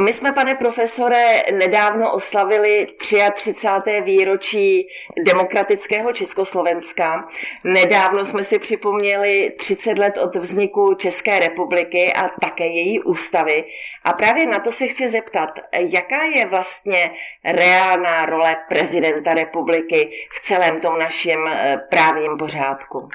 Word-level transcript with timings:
My 0.00 0.12
jsme, 0.12 0.32
pane 0.32 0.54
profesore, 0.54 1.42
nedávno 1.52 2.12
oslavili 2.12 2.86
33. 3.32 4.00
výročí 4.00 4.88
demokratického 5.24 6.12
Československa. 6.12 7.28
Nedávno 7.64 8.24
jsme 8.24 8.44
si 8.44 8.58
připomněli 8.58 9.52
30 9.58 9.98
let 9.98 10.18
od 10.18 10.36
vzniku 10.36 10.94
České 10.94 11.38
republiky 11.38 12.12
a 12.12 12.28
také 12.28 12.66
její 12.66 13.02
ústavy. 13.02 13.64
A 14.04 14.12
právě 14.12 14.46
na 14.46 14.60
to 14.60 14.72
se 14.72 14.86
chci 14.86 15.08
zeptat, 15.08 15.50
jaká 15.72 16.24
je 16.24 16.46
vlastně 16.46 17.10
reálná 17.44 18.26
role 18.26 18.56
prezidenta 18.68 19.34
republiky 19.34 20.10
v 20.32 20.40
celém 20.40 20.80
tom 20.80 20.98
našem 20.98 21.46
eh, 21.46 21.80
právním 21.90 22.36
pořádku? 22.36 23.08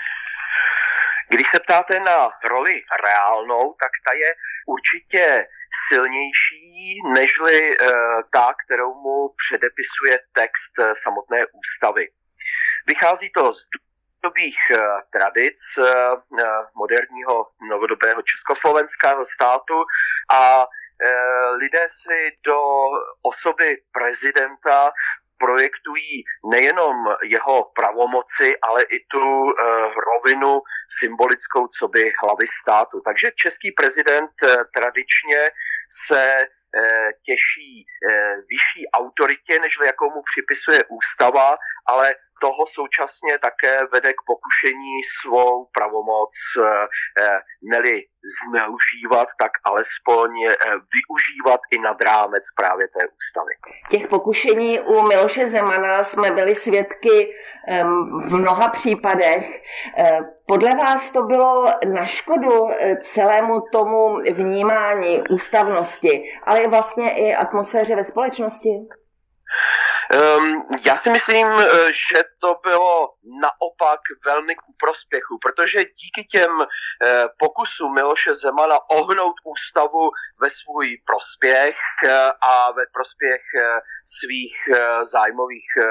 Když 1.29 1.47
se 1.52 1.59
ptáte 1.59 1.99
na 1.99 2.29
roli 2.49 2.81
reálnou, 3.03 3.73
tak 3.79 3.91
ta 4.05 4.13
je 4.13 4.35
určitě 4.67 5.48
silnější 5.88 7.01
nežli 7.13 7.71
eh, 7.71 7.87
ta, 8.34 8.54
kterou 8.65 8.93
mu 8.93 9.29
předepisuje 9.48 10.20
text 10.34 10.79
eh, 10.79 10.95
samotné 10.95 11.45
ústavy. 11.45 12.07
Vychází 12.87 13.32
to 13.35 13.54
z 13.54 13.67
dobých 14.23 14.57
eh, 14.71 14.77
tradic 15.09 15.62
moderního 16.76 17.48
novodobého 17.70 18.21
československého 18.21 19.26
státu 19.26 19.84
a 20.34 20.67
lidé 21.55 21.87
si 21.89 22.37
do 22.45 22.60
osoby 23.21 23.77
prezidenta 23.91 24.91
projektují 25.38 26.24
nejenom 26.52 26.96
jeho 27.24 27.72
pravomoci, 27.76 28.58
ale 28.62 28.84
i 28.84 29.00
tu 29.12 29.20
uh, 29.20 29.52
rovinu 30.10 30.62
symbolickou, 31.00 31.68
co 31.68 31.88
by 31.88 32.14
hlavy 32.24 32.48
státu. 32.62 33.02
Takže 33.05 33.32
český 33.36 33.72
prezident 33.72 34.32
uh, 34.44 34.50
tradičně 34.74 35.50
se 36.08 36.46
uh, 36.46 37.10
těší 37.26 37.86
vyšší 38.50 38.88
autoritě, 38.94 39.60
než 39.60 39.78
jakou 39.86 40.10
mu 40.16 40.22
připisuje 40.32 40.80
ústava, 40.90 41.56
ale 41.88 42.16
toho 42.46 42.68
současně 42.68 43.40
také 43.40 43.79
vede 43.93 44.13
k 44.13 44.21
pokušení 44.32 44.96
svou 45.20 45.65
pravomoc 45.77 46.34
eh, 46.57 47.40
neli 47.71 48.04
zneužívat, 48.40 49.27
tak 49.40 49.51
alespoň 49.63 50.29
eh, 50.43 50.55
využívat 50.96 51.60
i 51.71 51.77
nad 51.79 52.01
rámec 52.01 52.43
právě 52.55 52.88
té 52.88 53.07
ústavy. 53.18 53.54
Těch 53.90 54.07
pokušení 54.07 54.79
u 54.79 55.01
Miloše 55.01 55.48
Zemana 55.48 56.04
jsme 56.04 56.32
byli 56.32 56.55
svědky 56.55 57.34
v 58.29 58.35
mnoha 58.35 58.70
případech. 58.70 59.62
Eh, 59.98 60.20
podle 60.48 60.76
vás 60.76 61.10
to 61.10 61.23
bylo 61.23 61.73
na 61.85 62.05
škodu 62.05 62.68
celému 63.01 63.62
tomu 63.71 64.19
vnímání 64.34 65.23
ústavnosti, 65.29 66.23
ale 66.44 66.68
vlastně 66.68 67.12
i 67.12 67.35
atmosféře 67.35 67.96
ve 67.96 68.03
společnosti? 68.03 68.69
Um, 70.13 70.61
já 70.85 70.97
si 70.97 71.09
myslím, 71.09 71.47
eh, 71.47 71.93
že 71.93 72.23
to 72.39 72.55
bylo 72.63 73.09
naopak 73.41 73.99
velmi 74.25 74.55
ku 74.55 74.73
prospěchu, 74.79 75.39
protože 75.41 75.83
díky 75.83 76.23
těm 76.31 76.51
uh, 76.51 76.66
pokusům 77.39 77.93
Miloše 77.93 78.33
Zemana 78.33 78.89
ohnout 78.89 79.35
ústavu 79.44 80.09
ve 80.41 80.49
svůj 80.49 80.97
prospěch 81.05 81.77
uh, 82.03 82.09
a 82.41 82.71
ve 82.71 82.83
prospěch 82.94 83.41
uh, 83.55 83.79
svých 84.19 84.55
uh, 84.69 85.03
zájmových, 85.03 85.69
uh, 85.77 85.85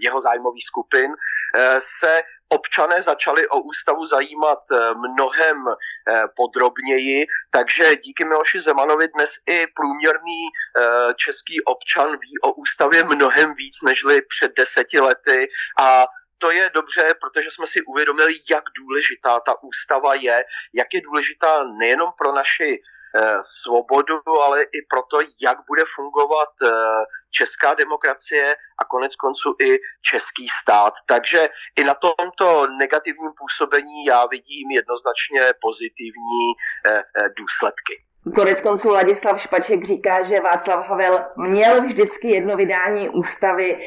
jeho 0.00 0.20
zájmových 0.20 0.66
skupin, 0.66 1.10
uh, 1.10 1.78
se 2.00 2.22
občané 2.48 3.02
začali 3.02 3.48
o 3.48 3.60
ústavu 3.60 4.06
zajímat 4.06 4.58
eh, 4.72 4.94
mnohem 4.94 5.56
eh, 5.68 6.22
podrobněji, 6.36 7.26
takže 7.50 7.96
díky 7.96 8.24
Miloši 8.24 8.60
Zemanovi 8.60 9.08
dnes 9.08 9.30
i 9.46 9.66
průměrný 9.66 10.42
eh, 10.48 11.14
český 11.16 11.64
občan 11.64 12.10
ví 12.10 12.38
o 12.42 12.52
ústavě 12.52 13.04
mnohem 13.04 13.54
víc 13.54 13.82
nežli 13.82 14.22
před 14.22 14.52
deseti 14.56 15.00
lety. 15.00 15.48
A 15.78 16.04
to 16.38 16.50
je 16.50 16.70
dobře, 16.74 17.14
protože 17.20 17.50
jsme 17.50 17.66
si 17.66 17.82
uvědomili, 17.82 18.34
jak 18.50 18.64
důležitá 18.78 19.40
ta 19.40 19.62
ústava 19.62 20.14
je, 20.14 20.44
jak 20.74 20.94
je 20.94 21.00
důležitá 21.00 21.64
nejenom 21.64 22.10
pro 22.18 22.32
naši 22.32 22.82
svobodu, 23.42 24.18
ale 24.44 24.62
i 24.62 24.78
proto, 24.90 25.18
jak 25.40 25.58
bude 25.68 25.82
fungovat 25.96 26.48
eh, 26.62 26.70
česká 27.30 27.74
demokracie 27.74 28.56
a 28.80 28.84
konec 28.84 29.16
konců 29.16 29.54
i 29.60 29.78
český 30.02 30.48
stát. 30.62 30.94
Takže 31.06 31.48
i 31.76 31.84
na 31.84 31.94
tomto 31.94 32.66
negativním 32.78 33.32
působení 33.38 34.04
já 34.04 34.26
vidím 34.26 34.70
jednoznačně 34.70 35.40
pozitivní 35.60 36.44
eh, 36.86 37.02
důsledky. 37.38 37.94
Konec 38.34 38.60
konců 38.60 38.90
Ladislav 38.90 39.40
Špaček 39.40 39.84
říká, 39.84 40.22
že 40.22 40.40
Václav 40.40 40.88
Havel 40.88 41.20
měl 41.36 41.82
vždycky 41.82 42.28
jedno 42.28 42.56
vydání 42.56 43.08
ústavy 43.08 43.78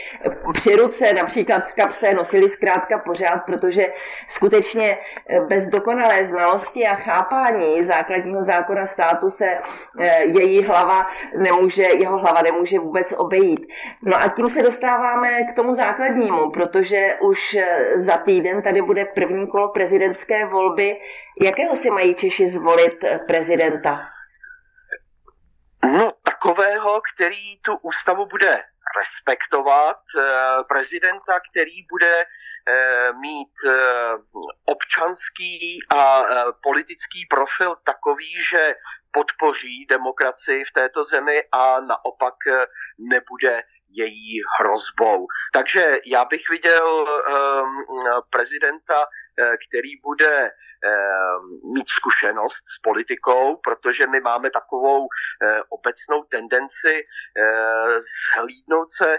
při 0.53 0.75
ruce, 0.75 1.13
například 1.13 1.65
v 1.65 1.73
kapse, 1.73 2.13
nosili 2.13 2.49
zkrátka 2.49 2.97
pořád, 2.97 3.37
protože 3.37 3.93
skutečně 4.27 4.97
bez 5.47 5.65
dokonalé 5.67 6.25
znalosti 6.25 6.87
a 6.87 6.95
chápání 6.95 7.83
základního 7.83 8.43
zákona 8.43 8.85
státu 8.85 9.29
se 9.29 9.57
eh, 9.99 10.23
její 10.25 10.63
hlava 10.63 11.07
nemůže, 11.37 11.83
jeho 11.83 12.17
hlava 12.17 12.41
nemůže 12.41 12.79
vůbec 12.79 13.13
obejít. 13.17 13.67
No 14.03 14.15
a 14.15 14.27
tím 14.27 14.49
se 14.49 14.61
dostáváme 14.61 15.43
k 15.43 15.55
tomu 15.55 15.73
základnímu, 15.73 16.51
protože 16.51 17.15
už 17.21 17.53
eh, 17.55 17.93
za 17.95 18.17
týden 18.17 18.61
tady 18.61 18.81
bude 18.81 19.05
první 19.05 19.47
kolo 19.47 19.69
prezidentské 19.69 20.45
volby. 20.45 20.97
Jakého 21.41 21.75
si 21.75 21.89
mají 21.89 22.15
Češi 22.15 22.47
zvolit 22.47 23.03
eh, 23.03 23.19
prezidenta? 23.27 23.99
No, 25.83 26.13
takového, 26.23 27.01
který 27.13 27.59
tu 27.61 27.75
ústavu 27.75 28.25
bude 28.25 28.63
respektovat, 28.97 29.99
eh, 30.17 30.63
prezidenta, 30.67 31.39
který 31.51 31.85
bude 31.89 32.15
eh, 32.21 33.13
mít 33.13 33.53
eh, 33.67 33.71
občanský 34.65 35.79
a 35.89 36.23
politický 36.63 37.25
profil 37.29 37.75
takový, 37.85 38.41
že 38.49 38.75
podpoří 39.11 39.85
demokracii 39.89 40.65
v 40.65 40.73
této 40.73 41.03
zemi 41.03 41.43
a 41.51 41.79
naopak 41.79 42.35
nebude 42.99 43.63
její 43.91 44.41
hrozbou. 44.59 45.27
Takže 45.53 45.99
já 46.05 46.25
bych 46.25 46.41
viděl 46.49 47.07
prezidenta, 48.29 49.05
který 49.69 49.89
bude 50.03 50.51
mít 51.73 51.89
zkušenost 51.89 52.63
s 52.75 52.81
politikou, 52.83 53.55
protože 53.55 54.07
my 54.07 54.19
máme 54.19 54.49
takovou 54.49 55.07
obecnou 55.69 56.23
tendenci 56.23 57.03
zhlídnout 58.35 58.87
se 58.97 59.17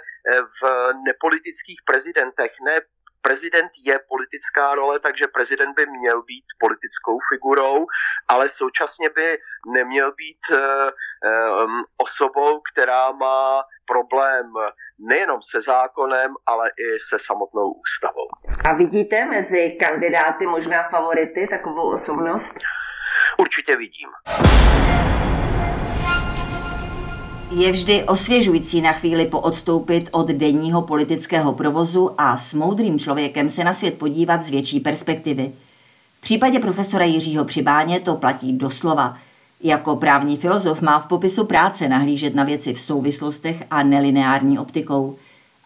v 0.62 0.92
nepolitických 1.06 1.80
prezidentech, 1.86 2.52
ne 2.64 2.76
prezident 3.22 3.70
je 3.84 4.00
politická 4.08 4.74
role, 4.74 5.00
takže 5.00 5.26
prezident 5.26 5.74
by 5.74 5.86
měl 5.86 6.22
být 6.22 6.44
politickou 6.60 7.18
figurou, 7.32 7.86
ale 8.28 8.48
současně 8.48 9.10
by 9.10 9.38
neměl 9.74 10.12
být 10.12 10.42
um, 10.50 11.84
osobou, 11.96 12.60
která 12.72 13.12
má 13.12 13.62
problém 13.86 14.52
nejenom 14.98 15.42
se 15.42 15.62
zákonem, 15.62 16.34
ale 16.46 16.68
i 16.68 16.98
se 17.08 17.16
samotnou 17.18 17.72
ústavou. 17.72 18.28
A 18.70 18.74
vidíte 18.74 19.24
mezi 19.24 19.70
kandidáty 19.70 20.46
možná 20.46 20.82
favority 20.82 21.46
takovou 21.46 21.92
osobnost? 21.92 22.54
Určitě 23.38 23.76
vidím. 23.76 24.08
Je 27.50 27.72
vždy 27.72 28.04
osvěžující 28.04 28.80
na 28.80 28.92
chvíli 28.92 29.26
poodstoupit 29.26 30.08
od 30.12 30.28
denního 30.28 30.82
politického 30.82 31.52
provozu 31.52 32.10
a 32.18 32.36
s 32.36 32.54
moudrým 32.54 32.98
člověkem 32.98 33.48
se 33.48 33.64
na 33.64 33.72
svět 33.72 33.94
podívat 33.98 34.44
z 34.44 34.50
větší 34.50 34.80
perspektivy. 34.80 35.52
V 36.18 36.20
případě 36.20 36.58
profesora 36.58 37.04
Jiřího 37.04 37.44
Přibáně 37.44 38.00
to 38.00 38.14
platí 38.14 38.52
doslova. 38.52 39.16
Jako 39.62 39.96
právní 39.96 40.36
filozof 40.36 40.82
má 40.82 40.98
v 40.98 41.06
popisu 41.06 41.44
práce 41.44 41.88
nahlížet 41.88 42.34
na 42.34 42.44
věci 42.44 42.74
v 42.74 42.80
souvislostech 42.80 43.62
a 43.70 43.82
nelineární 43.82 44.58
optikou. 44.58 45.16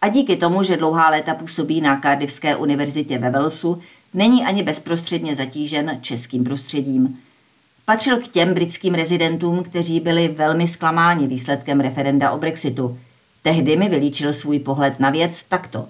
A 0.01 0.07
díky 0.07 0.35
tomu, 0.35 0.63
že 0.63 0.77
dlouhá 0.77 1.09
léta 1.09 1.33
působí 1.33 1.81
na 1.81 2.01
Cardiffské 2.01 2.55
univerzitě 2.55 3.17
ve 3.17 3.29
Walesu, 3.29 3.79
není 4.13 4.45
ani 4.45 4.63
bezprostředně 4.63 5.35
zatížen 5.35 5.97
českým 6.01 6.43
prostředím. 6.43 7.17
Patřil 7.85 8.19
k 8.19 8.27
těm 8.27 8.53
britským 8.53 8.93
rezidentům, 8.93 9.63
kteří 9.63 9.99
byli 9.99 10.27
velmi 10.27 10.67
zklamáni 10.67 11.27
výsledkem 11.27 11.79
referenda 11.79 12.31
o 12.31 12.37
Brexitu. 12.37 12.97
Tehdy 13.41 13.77
mi 13.77 13.89
vylíčil 13.89 14.33
svůj 14.33 14.59
pohled 14.59 14.99
na 14.99 15.09
věc 15.09 15.43
takto. 15.43 15.85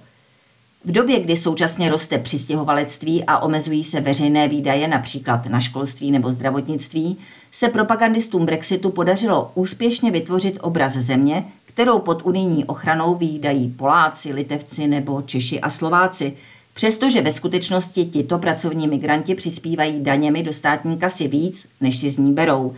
V 0.86 0.92
době, 0.92 1.20
kdy 1.20 1.38
současně 1.38 1.90
roste 1.90 2.18
přistěhovalectví 2.20 3.24
a 3.24 3.40
omezují 3.40 3.84
se 3.84 4.02
veřejné 4.02 4.48
výdaje 4.48 4.88
například 4.88 5.46
na 5.46 5.60
školství 5.60 6.12
nebo 6.12 6.32
zdravotnictví, 6.32 7.18
se 7.52 7.70
propagandistům 7.70 8.46
Brexitu 8.46 8.90
podařilo 8.90 9.52
úspěšně 9.56 10.12
vytvořit 10.12 10.58
obraz 10.62 10.94
země, 10.94 11.46
kterou 11.66 12.00
pod 12.00 12.22
unijní 12.26 12.66
ochranou 12.66 13.16
výdají 13.16 13.70
Poláci, 13.70 14.34
Litevci 14.34 14.88
nebo 14.88 15.22
Češi 15.22 15.62
a 15.62 15.70
Slováci, 15.70 16.34
přestože 16.76 17.22
ve 17.22 17.32
skutečnosti 17.32 18.06
tito 18.06 18.38
pracovní 18.38 18.88
migranti 18.88 19.36
přispívají 19.36 20.04
daněmi 20.04 20.44
do 20.44 20.54
státní 20.54 20.98
kasy 20.98 21.28
víc, 21.28 21.70
než 21.82 21.98
si 21.98 22.10
z 22.10 22.18
ní 22.18 22.34
berou. 22.34 22.76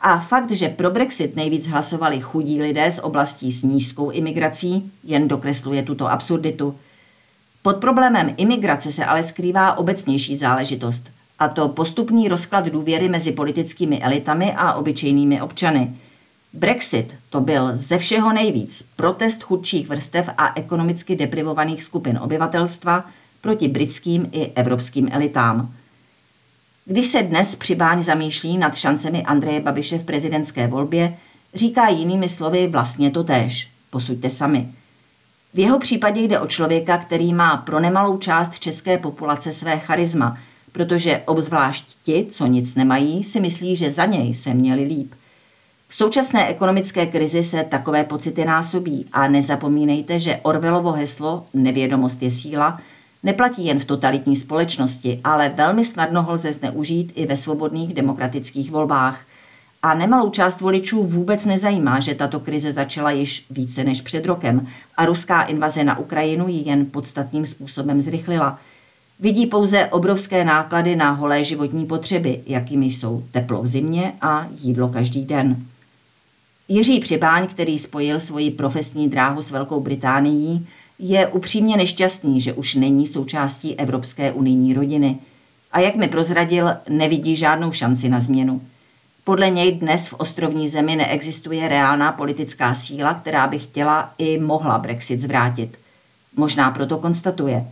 A 0.00 0.18
fakt, 0.18 0.50
že 0.50 0.68
pro 0.68 0.90
Brexit 0.90 1.36
nejvíc 1.36 1.66
hlasovali 1.66 2.20
chudí 2.20 2.62
lidé 2.62 2.92
z 2.92 2.98
oblastí 2.98 3.52
s 3.52 3.62
nízkou 3.62 4.10
imigrací, 4.10 4.92
jen 5.04 5.28
dokresluje 5.28 5.82
tuto 5.82 6.10
absurditu. 6.10 6.74
Pod 7.62 7.76
problémem 7.76 8.34
imigrace 8.36 8.92
se 8.92 9.04
ale 9.04 9.24
skrývá 9.24 9.78
obecnější 9.78 10.36
záležitost, 10.36 11.10
a 11.38 11.48
to 11.48 11.68
postupný 11.68 12.28
rozklad 12.28 12.64
důvěry 12.64 13.08
mezi 13.08 13.32
politickými 13.32 14.02
elitami 14.02 14.52
a 14.56 14.72
obyčejnými 14.72 15.40
občany– 15.40 15.94
Brexit 16.54 17.14
to 17.30 17.40
byl 17.40 17.70
ze 17.74 17.98
všeho 17.98 18.32
nejvíc 18.32 18.88
protest 18.96 19.42
chudších 19.42 19.88
vrstev 19.88 20.28
a 20.38 20.52
ekonomicky 20.58 21.16
deprivovaných 21.16 21.84
skupin 21.84 22.18
obyvatelstva 22.22 23.04
proti 23.44 23.68
britským 23.68 24.28
i 24.32 24.52
evropským 24.54 25.08
elitám. 25.12 25.74
Když 26.84 27.06
se 27.06 27.22
dnes 27.22 27.56
přibáň 27.56 28.02
zamýšlí 28.02 28.58
nad 28.58 28.76
šancemi 28.76 29.22
Andreje 29.22 29.60
Babiše 29.60 29.98
v 29.98 30.04
prezidentské 30.04 30.66
volbě, 30.66 31.16
říká 31.54 31.88
jinými 31.88 32.28
slovy 32.28 32.66
vlastně 32.66 33.10
to 33.10 33.24
též. 33.24 33.70
Posuďte 33.90 34.30
sami. 34.30 34.68
V 35.54 35.58
jeho 35.58 35.78
případě 35.78 36.20
jde 36.20 36.40
o 36.40 36.46
člověka, 36.46 36.98
který 36.98 37.34
má 37.34 37.56
pro 37.56 37.80
nemalou 37.80 38.18
část 38.18 38.58
české 38.58 38.98
populace 38.98 39.52
své 39.52 39.78
charisma, 39.78 40.38
protože 40.72 41.22
obzvlášť 41.26 41.86
ti, 42.02 42.26
co 42.30 42.46
nic 42.46 42.74
nemají, 42.74 43.24
si 43.24 43.40
myslí, 43.40 43.76
že 43.76 43.90
za 43.90 44.06
něj 44.06 44.34
se 44.34 44.54
měli 44.54 44.82
líp– 44.84 45.14
v 45.94 45.96
současné 45.96 46.48
ekonomické 46.48 47.06
krizi 47.06 47.44
se 47.44 47.64
takové 47.64 48.04
pocity 48.04 48.44
násobí 48.44 49.06
a 49.12 49.28
nezapomínejte, 49.28 50.20
že 50.20 50.40
Orvelovo 50.42 50.92
heslo 50.92 51.46
Nevědomost 51.54 52.22
je 52.22 52.30
síla 52.30 52.80
neplatí 53.24 53.66
jen 53.66 53.78
v 53.78 53.84
totalitní 53.84 54.36
společnosti, 54.36 55.20
ale 55.24 55.48
velmi 55.48 55.84
snadno 55.84 56.22
ho 56.22 56.32
lze 56.32 56.52
zneužít 56.52 57.12
i 57.14 57.26
ve 57.26 57.36
svobodných 57.36 57.94
demokratických 57.94 58.70
volbách. 58.70 59.20
A 59.82 59.94
nemalou 59.94 60.30
část 60.30 60.60
voličů 60.60 61.04
vůbec 61.04 61.44
nezajímá, 61.44 62.00
že 62.00 62.14
tato 62.14 62.40
krize 62.40 62.72
začala 62.72 63.10
již 63.10 63.46
více 63.50 63.84
než 63.84 64.00
před 64.00 64.26
rokem 64.26 64.66
a 64.96 65.06
ruská 65.06 65.42
invaze 65.42 65.84
na 65.84 65.98
Ukrajinu 65.98 66.48
ji 66.48 66.68
jen 66.68 66.86
podstatným 66.86 67.46
způsobem 67.46 68.00
zrychlila. 68.00 68.58
Vidí 69.20 69.46
pouze 69.46 69.86
obrovské 69.86 70.44
náklady 70.44 70.96
na 70.96 71.10
holé 71.10 71.44
životní 71.44 71.86
potřeby, 71.86 72.40
jakými 72.46 72.86
jsou 72.86 73.24
teplo 73.30 73.62
v 73.62 73.66
zimě 73.66 74.12
a 74.20 74.46
jídlo 74.62 74.88
každý 74.88 75.24
den. 75.24 75.56
Jiří 76.68 77.00
Přibáň, 77.00 77.46
který 77.46 77.78
spojil 77.78 78.20
svoji 78.20 78.50
profesní 78.50 79.08
dráhu 79.08 79.42
s 79.42 79.50
Velkou 79.50 79.80
Británií, 79.80 80.66
je 80.98 81.26
upřímně 81.26 81.76
nešťastný, 81.76 82.40
že 82.40 82.52
už 82.52 82.74
není 82.74 83.06
součástí 83.06 83.78
Evropské 83.78 84.32
unijní 84.32 84.74
rodiny 84.74 85.18
a 85.72 85.80
jak 85.80 85.96
mi 85.96 86.08
prozradil, 86.08 86.70
nevidí 86.88 87.36
žádnou 87.36 87.72
šanci 87.72 88.08
na 88.08 88.20
změnu. 88.20 88.60
Podle 89.24 89.50
něj 89.50 89.72
dnes 89.72 90.08
v 90.08 90.14
ostrovní 90.14 90.68
zemi 90.68 90.96
neexistuje 90.96 91.68
reálná 91.68 92.12
politická 92.12 92.74
síla, 92.74 93.14
která 93.14 93.46
by 93.46 93.58
chtěla 93.58 94.14
i 94.18 94.38
mohla 94.38 94.78
Brexit 94.78 95.20
zvrátit. 95.20 95.78
Možná 96.36 96.70
proto 96.70 96.98
konstatuje. 96.98 97.66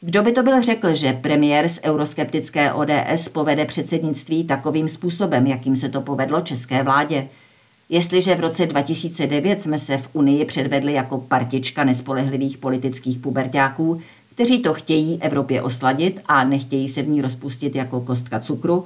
Kdo 0.00 0.22
by 0.22 0.32
to 0.32 0.42
byl 0.42 0.62
řekl, 0.62 0.94
že 0.94 1.12
premiér 1.12 1.68
z 1.68 1.80
euroskeptické 1.84 2.72
ODS 2.72 3.28
povede 3.32 3.64
předsednictví 3.64 4.44
takovým 4.44 4.88
způsobem, 4.88 5.46
jakým 5.46 5.76
se 5.76 5.88
to 5.88 6.00
povedlo 6.00 6.40
české 6.40 6.82
vládě– 6.82 7.28
Jestliže 7.88 8.34
v 8.34 8.40
roce 8.40 8.66
2009 8.66 9.62
jsme 9.62 9.78
se 9.78 9.98
v 9.98 10.08
Unii 10.12 10.44
předvedli 10.44 10.92
jako 10.92 11.18
partička 11.18 11.84
nespolehlivých 11.84 12.58
politických 12.58 13.18
pubertáků, 13.18 14.00
kteří 14.34 14.58
to 14.62 14.74
chtějí 14.74 15.22
Evropě 15.22 15.62
osladit 15.62 16.20
a 16.26 16.44
nechtějí 16.44 16.88
se 16.88 17.02
v 17.02 17.08
ní 17.08 17.22
rozpustit 17.22 17.76
jako 17.76 18.00
kostka 18.00 18.40
cukru, 18.40 18.84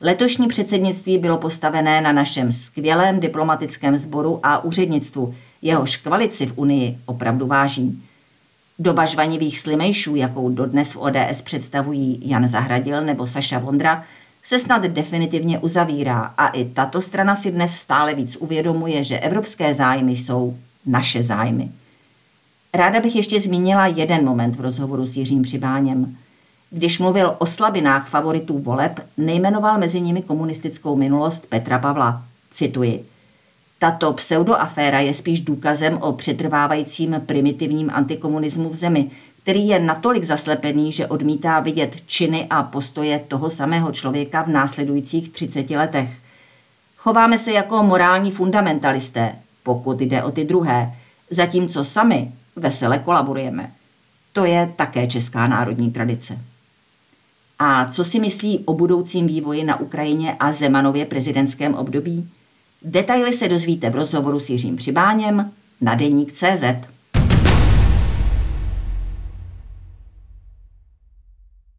letošní 0.00 0.48
předsednictví 0.48 1.18
bylo 1.18 1.38
postavené 1.38 2.00
na 2.00 2.12
našem 2.12 2.52
skvělém 2.52 3.20
diplomatickém 3.20 3.96
sboru 3.96 4.40
a 4.42 4.64
úřednictvu, 4.64 5.34
jehož 5.62 5.96
kvalici 5.96 6.46
v 6.46 6.52
Unii 6.56 6.98
opravdu 7.06 7.46
váží. 7.46 8.02
Doba 8.78 9.06
žvanivých 9.06 9.58
slimejšů, 9.58 10.16
jakou 10.16 10.48
dodnes 10.48 10.92
v 10.92 10.96
ODS 10.96 11.42
představují 11.44 12.20
Jan 12.24 12.48
Zahradil 12.48 13.04
nebo 13.04 13.26
Saša 13.26 13.58
Vondra, 13.58 14.04
se 14.48 14.58
snad 14.58 14.82
definitivně 14.82 15.58
uzavírá 15.58 16.34
a 16.38 16.48
i 16.48 16.64
tato 16.64 17.02
strana 17.02 17.36
si 17.36 17.50
dnes 17.50 17.74
stále 17.74 18.14
víc 18.14 18.36
uvědomuje, 18.36 19.04
že 19.04 19.18
evropské 19.18 19.74
zájmy 19.74 20.12
jsou 20.12 20.56
naše 20.86 21.22
zájmy. 21.22 21.70
Ráda 22.74 23.00
bych 23.00 23.16
ještě 23.16 23.40
zmínila 23.40 23.86
jeden 23.86 24.24
moment 24.24 24.56
v 24.56 24.60
rozhovoru 24.60 25.06
s 25.06 25.16
Jiřím 25.16 25.42
Přibáněm. 25.42 26.16
Když 26.70 26.98
mluvil 26.98 27.34
o 27.38 27.46
slabinách 27.46 28.08
favoritů 28.08 28.58
voleb, 28.58 29.00
nejmenoval 29.16 29.78
mezi 29.78 30.00
nimi 30.00 30.22
komunistickou 30.22 30.96
minulost 30.96 31.46
Petra 31.46 31.78
Pavla. 31.78 32.22
Cituji. 32.50 33.04
Tato 33.78 34.12
pseudoaféra 34.12 35.00
je 35.00 35.14
spíš 35.14 35.40
důkazem 35.40 35.98
o 36.00 36.12
přetrvávajícím 36.12 37.22
primitivním 37.26 37.90
antikomunismu 37.94 38.70
v 38.70 38.76
zemi, 38.76 39.10
který 39.48 39.68
je 39.68 39.78
natolik 39.80 40.24
zaslepený, 40.24 40.92
že 40.92 41.06
odmítá 41.06 41.60
vidět 41.60 41.96
činy 42.06 42.46
a 42.50 42.62
postoje 42.62 43.18
toho 43.18 43.50
samého 43.50 43.92
člověka 43.92 44.42
v 44.42 44.48
následujících 44.48 45.28
30 45.28 45.70
letech. 45.70 46.10
Chováme 46.96 47.38
se 47.38 47.52
jako 47.52 47.82
morální 47.82 48.30
fundamentalisté, 48.30 49.32
pokud 49.62 50.00
jde 50.00 50.22
o 50.22 50.30
ty 50.30 50.44
druhé, 50.44 50.94
zatímco 51.30 51.84
sami 51.84 52.32
vesele 52.56 52.98
kolaborujeme. 52.98 53.72
To 54.32 54.44
je 54.44 54.72
také 54.76 55.06
česká 55.06 55.46
národní 55.46 55.90
tradice. 55.90 56.38
A 57.58 57.84
co 57.84 58.04
si 58.04 58.20
myslí 58.20 58.58
o 58.64 58.74
budoucím 58.74 59.26
vývoji 59.26 59.64
na 59.64 59.80
Ukrajině 59.80 60.36
a 60.40 60.52
Zemanově 60.52 61.04
prezidentském 61.04 61.74
období? 61.74 62.28
Detaily 62.82 63.32
se 63.32 63.48
dozvíte 63.48 63.90
v 63.90 63.96
rozhovoru 63.96 64.40
s 64.40 64.50
Jiřím 64.50 64.76
Přibáněm 64.76 65.52
na 65.80 65.94
deník 65.94 66.32
CZ. 66.32 66.97